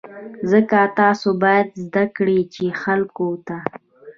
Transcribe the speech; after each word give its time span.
ځکه 0.51 0.79
تاسو 0.99 1.27
باید 1.43 1.67
زده 1.83 2.03
کړئ 2.17 2.39
چې 2.53 2.65
خلکو 2.81 3.27
ته. 3.47 3.57